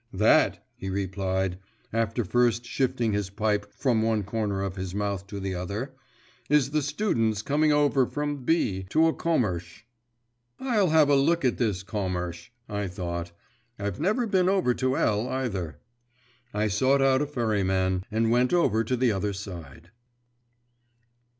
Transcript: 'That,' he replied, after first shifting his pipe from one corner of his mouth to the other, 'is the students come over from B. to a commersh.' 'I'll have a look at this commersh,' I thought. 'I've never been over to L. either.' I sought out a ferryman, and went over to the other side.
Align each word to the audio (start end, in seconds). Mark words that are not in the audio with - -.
'That,' 0.11 0.65
he 0.73 0.89
replied, 0.89 1.59
after 1.93 2.25
first 2.25 2.65
shifting 2.65 3.13
his 3.13 3.29
pipe 3.29 3.71
from 3.71 4.01
one 4.01 4.23
corner 4.23 4.63
of 4.63 4.75
his 4.75 4.95
mouth 4.95 5.27
to 5.27 5.39
the 5.39 5.53
other, 5.53 5.93
'is 6.49 6.71
the 6.71 6.81
students 6.81 7.43
come 7.43 7.61
over 7.71 8.07
from 8.07 8.43
B. 8.43 8.87
to 8.89 9.05
a 9.05 9.13
commersh.' 9.13 9.83
'I'll 10.59 10.89
have 10.89 11.07
a 11.09 11.15
look 11.15 11.45
at 11.45 11.59
this 11.59 11.83
commersh,' 11.83 12.49
I 12.67 12.87
thought. 12.87 13.31
'I've 13.77 13.99
never 13.99 14.25
been 14.25 14.49
over 14.49 14.73
to 14.73 14.97
L. 14.97 15.29
either.' 15.29 15.77
I 16.51 16.67
sought 16.67 17.03
out 17.03 17.21
a 17.21 17.27
ferryman, 17.27 18.03
and 18.09 18.31
went 18.31 18.53
over 18.53 18.83
to 18.83 18.97
the 18.97 19.11
other 19.11 19.33
side. 19.33 19.91